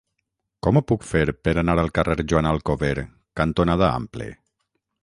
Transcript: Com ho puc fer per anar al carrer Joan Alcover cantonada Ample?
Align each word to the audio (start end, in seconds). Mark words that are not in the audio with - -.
Com 0.67 0.79
ho 0.79 0.81
puc 0.91 1.05
fer 1.09 1.21
per 1.49 1.53
anar 1.63 1.75
al 1.83 1.93
carrer 1.99 2.17
Joan 2.33 2.51
Alcover 2.53 2.97
cantonada 3.43 3.93
Ample? 4.01 4.33